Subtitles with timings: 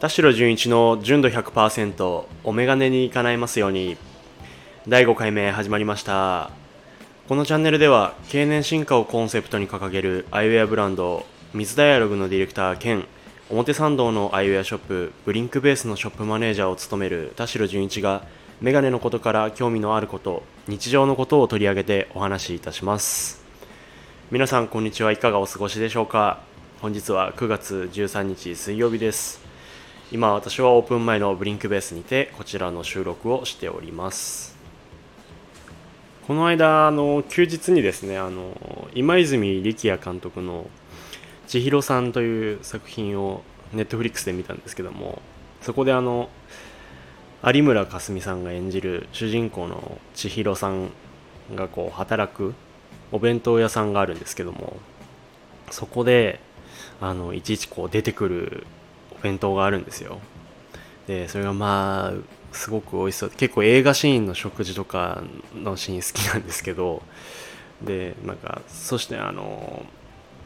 [0.00, 3.98] 田代純一の純度100%お眼鏡に叶えますように。
[4.88, 6.50] 第5回目始まりました。
[7.28, 13.04] このチャンネルでは経年進化をコンセプトに掲げるアイウェアブランド水ダイアログのディレクター兼
[13.50, 18.22] 表参道のアイウェアショップブリンクベースのショップマネージャーを務める田代純一が
[18.62, 23.44] メガネのことから興味のあること日常のことを取り上げてお話しいたします。
[24.30, 25.12] 皆さんこんにちは。
[25.12, 26.40] いかがお過ごしでしょうか。
[26.80, 29.39] 本日は9月13日水曜日です。
[30.12, 34.56] 今私はオープン前のブリンクベースにてこちらの収録をしております。
[36.26, 40.68] この間あの休日にですねあの今泉力也監督の
[41.46, 45.22] 「千尋さん」という作品をネットフリックスで見たんですけども
[45.60, 46.28] そこであの
[47.44, 50.90] 有村架純さんが演じる主人公の千尋さん
[51.54, 52.54] がこう働く
[53.12, 54.76] お弁当屋さんがあるんですけども
[55.70, 56.40] そこで
[57.00, 58.66] あのいちいちこう出てくる
[59.22, 60.18] 弁当があるんですよ。
[61.06, 63.30] でそれがまあすごく美味しそう。
[63.30, 65.22] 結構映画シーンの食事とか
[65.54, 67.02] のシーン好きなんですけど。
[67.82, 69.86] でなんかそしてあの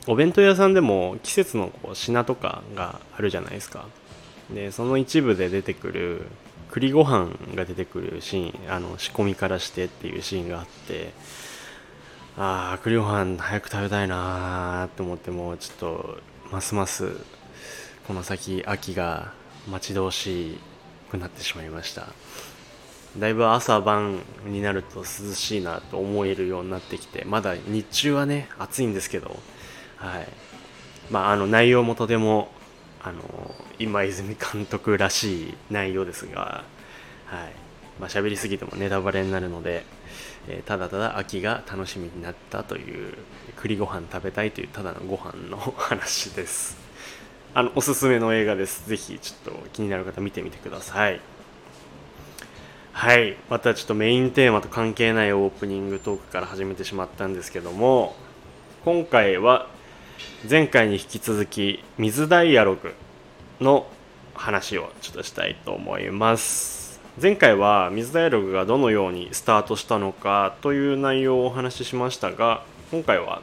[0.07, 3.87] お弁当屋さんでも季節のこう品とかがあるじゃないですか。
[4.55, 6.27] でその一部で出てくる
[6.71, 11.13] 栗ご飯が出てくるシーンあの仕込みからしてっていうシーンがあって。
[12.37, 16.19] ああ栗ご飯早く食べたいなーって思ってもうちょっと
[16.51, 17.13] ますます
[18.07, 19.33] この先秋が
[19.67, 20.59] 待ち遠し
[21.11, 22.09] くなってしまいました。
[23.19, 29.39] だいぶ朝晩になると涼しいなと思えるようになってきてまだ日中はね暑いんですけど
[29.97, 30.29] はい。
[31.11, 32.49] まああの内容もとても
[33.03, 33.23] あの
[33.79, 36.65] 今泉監督らしい内容ですが
[37.25, 37.53] はい。
[37.99, 39.87] まあ喋りすぎてもネタバレになるので、
[40.49, 43.15] え、ただただ秋が楽しみになったという
[43.57, 46.84] 栗ご飯食べたいというただのご飯の話です。
[47.57, 48.89] あのおすすめの映画です。
[48.89, 51.21] ぜひちょっと気になる方見てみてください。
[52.93, 53.37] はい。
[53.49, 58.17] またちょっとメインテーマと関係ないオープニングトークから始めてしまったんですけども
[58.85, 59.69] 今回は
[60.51, 62.93] 前回に引き続き水ダイアログ
[63.61, 63.87] の
[64.35, 67.01] 話をちょっとしたいと思います。
[67.23, 73.43] 前回は水ダイアログがどのようにスタートしたのかという内容をお話ししましたが今回は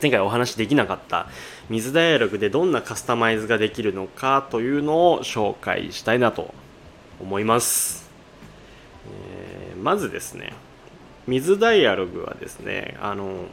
[0.00, 1.26] 前回お話できなかった
[1.70, 6.54] 水ダイアログでどんなカスタマイズができるのかというのを紹介したいなと
[7.20, 8.08] 思います、
[9.70, 10.52] えー、まずですね
[11.26, 13.46] 水ダイアログはですねあの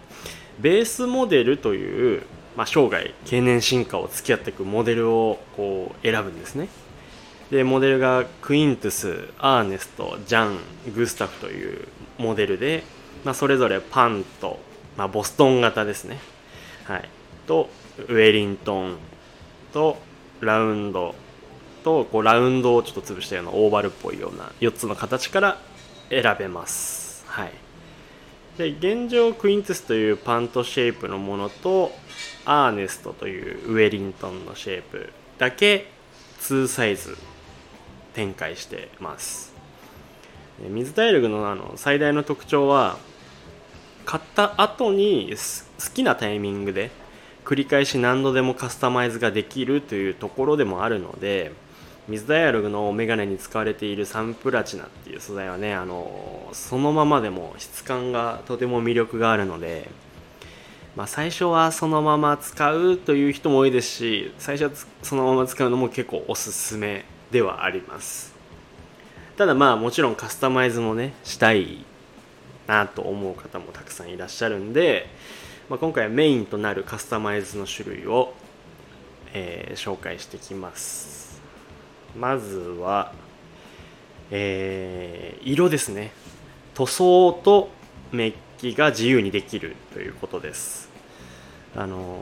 [0.59, 2.23] ベースモデルという、
[2.55, 6.67] まあ、生涯経年進化を付き合っていくモデルをこう選ぶんですね。
[7.49, 10.57] でモデルがクイントスアーネストジャン
[10.95, 11.87] グスタフという
[12.17, 12.83] モデルで、
[13.23, 14.59] まあ、それぞれパンと、
[14.97, 16.19] まあ、ボストン型ですね。
[16.85, 17.09] はい、
[17.47, 18.97] とウェリントン
[19.71, 19.97] と
[20.41, 21.15] ラウンド
[21.83, 25.57] とこうラウンドをちょっと潰したようなオーバルっぽいような4つの形から
[26.09, 27.25] 選べます。
[27.27, 27.51] はい、
[28.57, 31.91] で現状クイントスというパントシェイプのものと
[32.45, 35.87] アーネストというウェリントンのシェイプだけ
[36.41, 37.17] 2サイズ
[38.13, 39.53] 展開してます。
[40.59, 42.97] 水ダイルグのあの最大の特徴は
[44.05, 45.33] 買った後に
[45.79, 46.91] 好きなタイミングで
[47.45, 51.51] 繰り返し何度でもカスタマイズができるというところでもあるので
[52.07, 59.89] 水ダイアログのメガネに使われているサンプラチナっていう素材はねあのそのままでも質感がとても魅力があるので、
[60.97, 68.33] まあ、最初はそのまま使うという人も多いですし最初はそのまま使うのも結構おすすめではあります。
[69.37, 71.85] ただまあもちろんカスタマイズもねしたい
[72.67, 75.07] なと思う方もたくさんいらっしゃるんで、
[75.69, 78.33] まあ、今回はメインとなるカスタマイズの種類を、
[79.33, 81.41] えー、紹介していきます。
[82.17, 83.11] まずは、
[84.31, 86.11] えー、色ですね。
[86.75, 87.69] 塗装と
[88.11, 90.93] メッキが自由にできるということです。
[91.75, 92.19] あの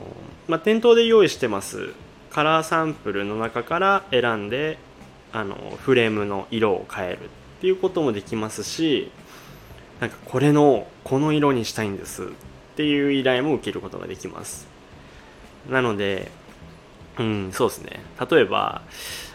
[0.48, 1.90] まあ、店頭で用意してます
[2.30, 4.78] カラーサンプルの中から選んで
[5.32, 7.28] あのフレームの色を変えるっ
[7.60, 9.10] ていうこともできますし
[10.02, 12.26] なんかこれのこの色にしたいんですっ
[12.74, 14.66] ていう依頼も受けることができます。
[15.70, 16.28] なので
[17.20, 18.00] うんそうですね。
[18.28, 18.82] 例えば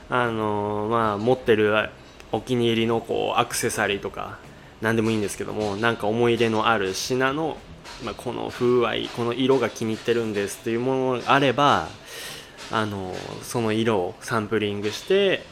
[0.10, 1.90] あのまあ持ってる
[2.34, 4.40] お気に入りのこうアクセサリーとか
[4.82, 7.56] 何でもいいんですけどもなんか思い入れのある品の、
[8.04, 11.88] まあ、この風合いこの色が気に入ってるんですっていうものがあれば
[12.74, 15.44] あのその色をサンプリングして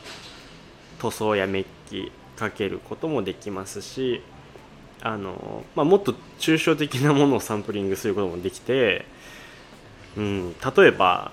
[0.99, 4.21] 塗装やメッキかけることもできますし
[5.01, 9.05] あの、まあ、もっと抽象的なものをサンプリングすることもできて、
[10.17, 11.31] うん、例えば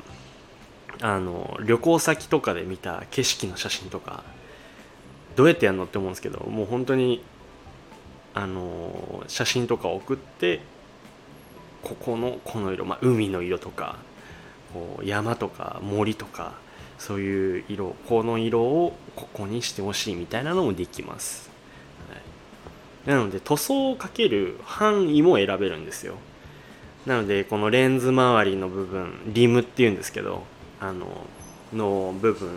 [1.00, 4.22] あの旅行先とかで見た景色の写真とか
[5.36, 7.22] どうやってやるのって思うんですけどもう本当に
[8.34, 10.60] あの写真とか送って
[11.82, 13.96] ここのこの色、まあ、海の色とか
[14.72, 16.54] こう山とか森とか
[16.98, 21.50] そういう色この色をここにしてほしいみたいなのもできます、
[23.06, 26.14] なので塗装をかける範囲も選べるんですよ。
[27.06, 30.44] なのでこのレンズ周りの部分リムっていうんですけど
[30.80, 31.08] あの
[31.72, 32.48] の部分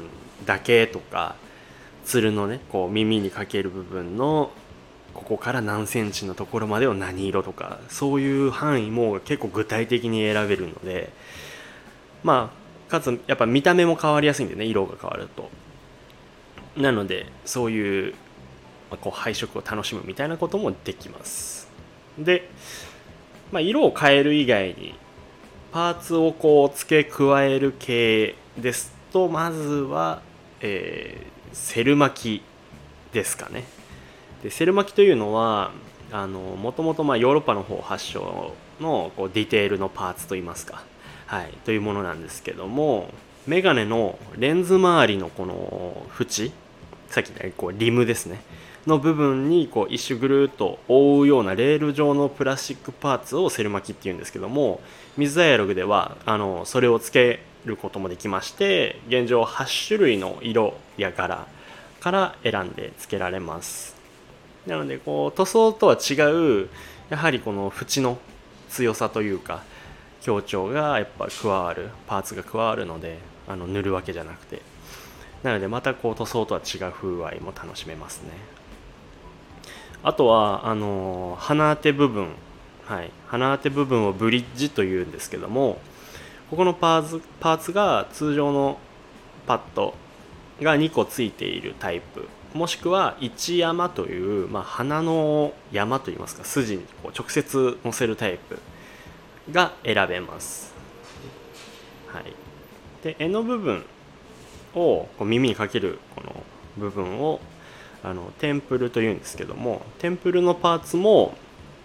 [0.45, 1.36] だけとか
[2.03, 4.51] つるのねこう耳にかける部分の
[5.15, 11.12] ここから何センチのところまでを何色とかそういう範囲も結構具体的に選べるので
[12.24, 12.51] ま
[12.88, 15.50] あかつやっぱ見た目も変わりやすいんでね色が変わると。
[16.77, 18.13] なのでそういう
[18.89, 21.67] こう配色を楽しむみたいなこともできます。
[22.17, 22.49] で、
[23.51, 24.95] まあ、色を変える以外に
[25.71, 30.21] パーツをこう付け加える系ですとまずは、
[30.61, 33.65] えー、セル巻きですかね。
[34.43, 35.71] でセル巻きというのは
[36.11, 40.83] もともとヨーロッパの方発祥のこうディテールのパーツといいますか、
[41.25, 43.09] はい、というものなんですけども
[43.47, 46.51] メガネのレンズ周りのこの縁
[47.09, 48.41] さっきのこうリムですね。
[48.87, 54.79] の部分にこう一周ぐるっと覆うようなレール状のプラスチックパーツをセル巻きっていうんですけども
[55.17, 61.47] 水ダイアログではあのそれをつけることもできまして現状8種類の色や柄
[61.99, 63.95] から選んでつけられます。
[64.67, 66.13] なのでこう塗装とは違
[66.63, 66.69] う
[67.09, 68.17] やはりこの縁の
[68.69, 69.63] 強さというか
[70.21, 74.61] 強調がやっぱ加わるパーツが加わるのであの塗るわけじゃなくて。
[75.45, 78.31] なのでまたこう塗装とは違う風合いも楽しめますね。
[80.05, 82.29] あとはあの鼻当て部分。
[82.85, 83.09] はい。
[83.25, 85.79] 鼻当て部分をブリッジというんですけども
[86.51, 88.77] ここのパーツパーツが通常の
[89.47, 89.95] パッド
[90.61, 92.27] が2個ついているタイプ。
[92.53, 98.59] もしくは一山という、まあ、花の山といいますか筋にこう直接乗せるタイプ
[99.51, 100.73] が選べます、
[102.07, 102.33] はい、
[103.03, 103.83] で柄の部分
[104.73, 106.43] をこう耳にかけるこの
[106.77, 107.41] 部分を
[108.05, 111.35] あのテンプルというんですけどもテンプルのパーツも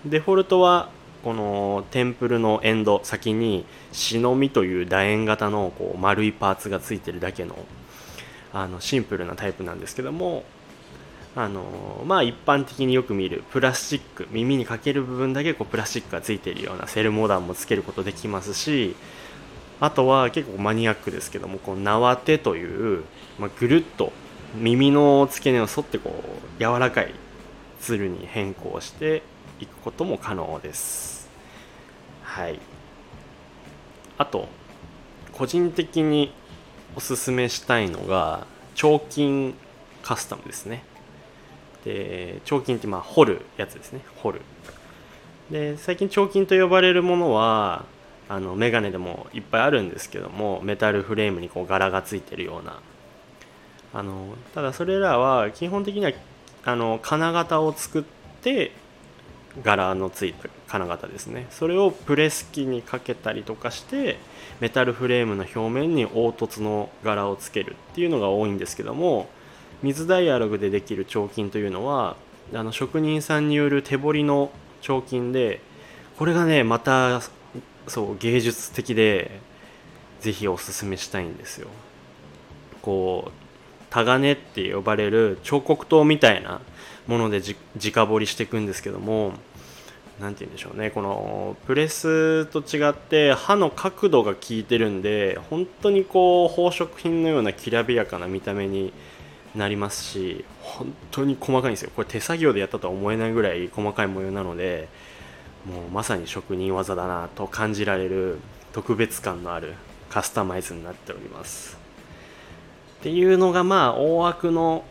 [0.04, 0.90] デフォルトは
[1.24, 7.56] このテンプルのエンド先に忍びという楕円型のこう丸いパーツがついてるだけの
[8.52, 10.44] あのシンプルなタイプなんですけども
[11.36, 18.96] あのまあ一般的によく見るプラスチック耳にかける部分だけこうプラスチックがついてるようなセルモダンもつけることできますし
[19.78, 23.04] あとは結構マニアックですけどもこう縄手という、
[23.38, 24.12] まあ、ぐるっと
[24.54, 27.14] 耳の付け根を沿ってこう柔らかい
[27.80, 29.22] ツルに変更して
[29.60, 31.28] いくことも可能です。
[32.22, 32.58] はい。
[34.18, 34.48] あと
[35.32, 36.32] 個人的に
[36.94, 39.54] おすすめしたいのが彫金
[40.02, 40.82] カスタムですね。
[41.84, 44.00] で彫金ってまあ掘るやつですね。
[44.16, 44.42] 掘る。
[45.50, 47.84] で最近彫金と呼ばれるものは
[48.28, 52.80] あのメガネでもいっぱいあるんですけどもメタルフレームにこう柄がついてるような
[53.92, 56.12] あのただそれらは基本的には
[56.64, 58.02] あの金型を作っ
[58.42, 58.72] て
[59.62, 61.46] 柄のついた金型ですね。
[61.50, 64.18] それをプレス機にかけたりとかして
[64.60, 69.28] メタルフレームの表面に凹凸の柄をつけるっていうのが多いんですけども
[69.82, 72.16] 水ダイアログでできる彫金というのは
[72.54, 74.50] あの職人さんによる手彫りの
[74.82, 75.60] 彫金で
[76.16, 77.22] これがねまた
[77.88, 79.40] そう芸術的で
[80.20, 81.68] ぜひおすすめしたいんですよ。
[82.82, 83.39] こう
[83.90, 86.60] タガネって呼ばれる彫刻刀みたいな
[87.06, 89.32] ものでじ直彫りしていくんですけども
[90.20, 90.90] 何て言うんでしょうね。
[90.90, 98.92] このプレスと違って刃の角度が効いてるんで本当にこう宝飾品のようなきらびやかな見た目に
[99.56, 101.90] なりますし本当に細かいんですよ。
[101.96, 104.88] これ手作業でやったとは思えないぐらい細かい模様なので
[105.66, 108.38] もうまさに職人技だなと感じられる
[108.72, 109.74] 特別感のある
[110.10, 111.79] カスタマイズになっております。
[113.00, 114.84] っていうのがまあ大枠の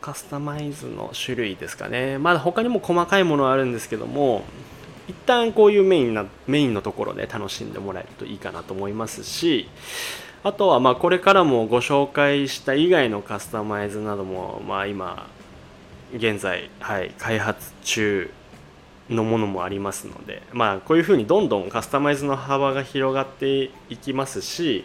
[0.00, 2.18] カスタマイズの種類ですかね。
[2.18, 4.44] まだ他にも細かいものはあるんですけども
[5.08, 9.68] 一旦こういうメインなメインのところで楽しんでもらえるといいかなと思いますし
[10.42, 15.26] あとはまあこれからもご紹介した以外のカスタマイズなどもまあ今
[16.14, 18.30] 現在、はい、開発中
[19.08, 24.84] のものもありますので、まあ、こういうふうにどんどんカスタマイズの幅が広がっていきますし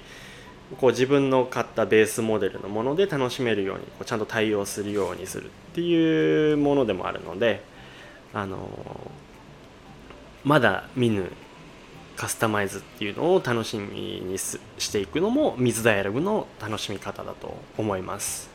[0.78, 7.64] こう自分の買ったベースモデルのもので楽しめるようにこうちゃんと対応するようにするっていうものでもあるので
[8.34, 8.70] あの
[10.44, 11.32] まだ見ぬ
[12.16, 18.50] カスタマイズっていうのを楽しみにしていくのも MIZ DIALOGUE の楽しみ方だと思います。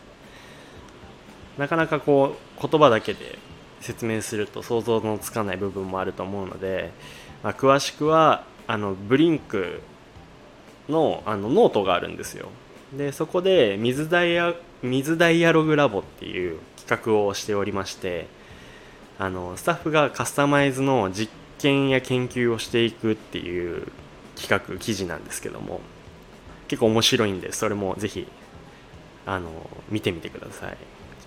[1.58, 3.38] なかなかこう言葉だけで
[3.80, 6.90] 説明すると想像のつかない部分もあると思うので、
[7.42, 9.80] まあ、詳しくはあのブリンク
[10.88, 12.48] のあのノートがあるんですよ。
[12.92, 18.26] でそこで MIZ ダイヤ MIZ DIALOGUE ラボっていう企画をしておりまして
[19.18, 23.88] あのスタッフがカスタマイズの実験や研究をしていくっていう
[24.36, 25.80] 企画記事なんですけども
[26.68, 28.26] 結構面白いんでそれもぜひ
[29.26, 29.50] あの
[29.88, 30.76] 見てみてください。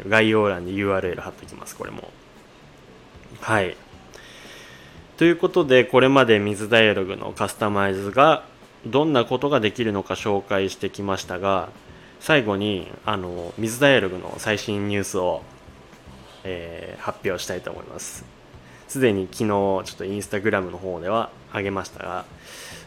[0.08, 2.12] 概要欄に URL 貼っておきますこれも。
[3.42, 3.76] はい。
[5.18, 8.44] ということでこれまで水ダイアログのカスタマイズが
[8.86, 11.70] どんなことができるのか紹介してきましたが
[12.20, 15.42] 最後にあの水ダイアログの最新ニュースを、
[16.44, 18.26] えー、発表したいと思います。
[18.88, 22.26] すでに昨日ちょっとインスタグラムの方では上げましたが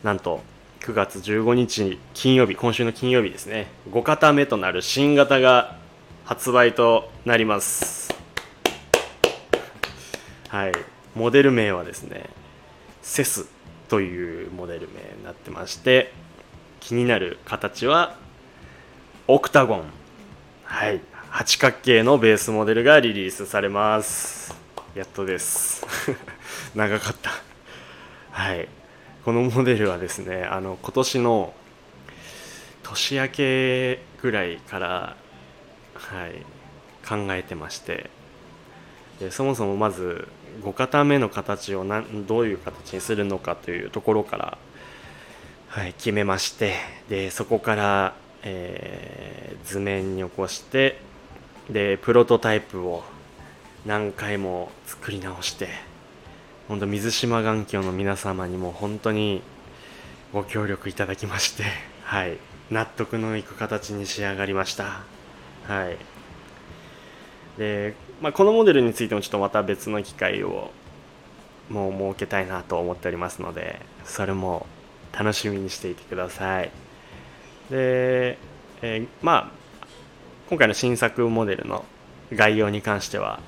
[0.02, 0.40] なんと
[0.80, 3.66] 9月15日金曜日今週の金曜日ですね。
[3.90, 5.76] 5型目となる新型が
[6.24, 8.14] 発売となります。
[10.48, 10.72] はい。
[11.14, 12.30] モデル名はですね
[13.02, 13.59] セス。
[13.90, 16.12] というモデル名になってまして
[16.78, 18.16] 気になる形は
[19.26, 19.84] オクタゴン。
[20.64, 21.00] はい。
[21.28, 24.54] 八角形のベースモデルがリリースされます。
[24.94, 25.86] やっとです。
[26.74, 27.30] 長かった。
[28.30, 28.68] はい。
[29.24, 31.52] このモデルはですねあの今年の
[32.82, 35.16] 年明けぐらいから
[35.94, 36.46] はい
[37.06, 38.08] 考えてまして
[39.30, 40.28] そもそもまず
[40.62, 44.58] 5型目の形を何どういう形にするのかというところから、
[45.68, 46.74] はい、決めまして
[47.08, 51.00] でそこから、えー、図面に起こして
[51.70, 53.02] でプロトタイプを
[53.86, 55.68] 何回も作り直して
[56.68, 59.42] 本当水島眼鏡の皆様にも本当に
[60.32, 61.64] ご協力いただきまして
[62.04, 62.36] はい
[62.70, 65.00] 納得のいく形に仕上がりました。
[65.66, 65.96] はい。
[67.58, 70.70] で、まあ、このモデルについてもちょっとまた別の機会を
[71.70, 74.66] もう設けたいなと思っておりますのでそれも
[75.12, 76.70] 楽しみにしていてください。
[77.70, 78.38] で、
[78.82, 79.60] えー、まあ
[80.48, 81.84] 今回の新作モデルの
[82.32, 83.40] 概要に関しては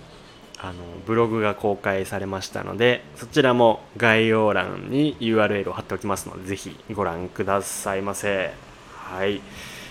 [0.59, 0.75] あの
[1.05, 8.53] ブログが公開されましたのでそちらも概要欄に URL を貼っておきますのでぜひご覧くださいませ。
[8.95, 9.41] はい。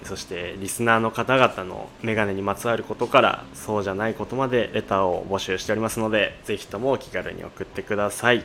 [0.04, 8.44] そしてリスナーの方々のメガネにまつわることからそうじゃないことまでレターを募集しておりますのでぜひともお気軽に送ってください、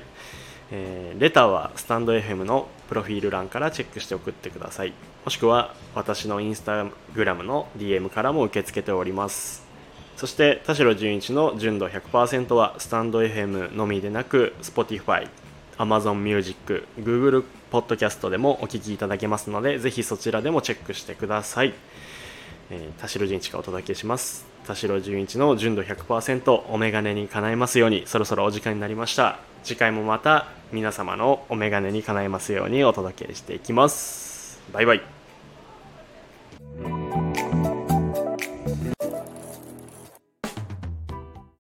[0.71, 4.93] えー、レターはスタンド FM のプロフィール欄からチェックして送ってください。
[5.25, 9.67] もしくは私のインスタグラムの DM からも受け付けております。
[10.17, 15.29] そして田代純一の純度100%はスタンド FM のみでなく Spotify、
[15.79, 21.75] Amazon Music、Google Podcast でもお聴きいただけますのでぜひそちらでもチェックしてください、
[22.71, 24.47] えー、田代純一がお届けします。
[24.67, 29.39] 田代純一の純度100%お眼鏡に叶えますようにそろそろお時間になりました。
[29.63, 34.61] 次回もまた皆様のお眼鏡に叶えますようにお届けしていきます。
[34.73, 35.16] バイバイ。